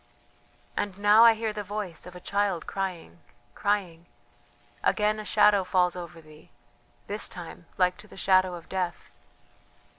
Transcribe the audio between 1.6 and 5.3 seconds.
voice of a child crying, crying... again a